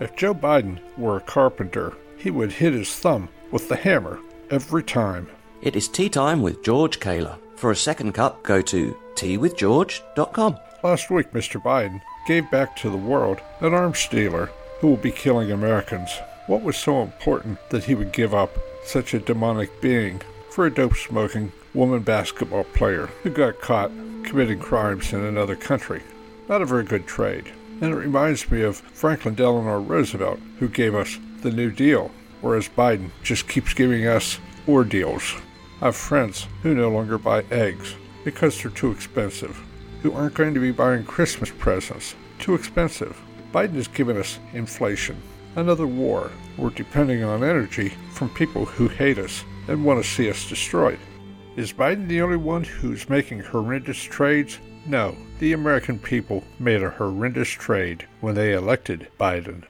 [0.00, 4.18] If Joe Biden were a carpenter, he would hit his thumb with the hammer
[4.50, 5.28] every time.
[5.60, 7.36] It is tea time with George Kaler.
[7.56, 10.56] For a second cup, go to teawithgeorge.com.
[10.82, 11.62] Last week, Mr.
[11.62, 14.50] Biden gave back to the world an arms dealer
[14.80, 16.10] who will be killing Americans.
[16.46, 18.56] What was so important that he would give up
[18.86, 23.90] such a demonic being for a dope smoking woman basketball player who got caught
[24.24, 26.02] committing crimes in another country?
[26.48, 27.52] Not a very good trade.
[27.80, 32.68] And it reminds me of Franklin Delano Roosevelt, who gave us the New Deal, whereas
[32.68, 35.34] Biden just keeps giving us ordeals.
[35.80, 39.58] I have friends who no longer buy eggs because they're too expensive,
[40.02, 43.18] who aren't going to be buying Christmas presents, too expensive.
[43.52, 45.16] Biden has given us inflation,
[45.56, 46.30] another war.
[46.58, 50.98] We're depending on energy from people who hate us and want to see us destroyed.
[51.56, 54.58] Is Biden the only one who's making horrendous trades?
[54.86, 59.64] No, the American people made a horrendous trade when they elected Biden.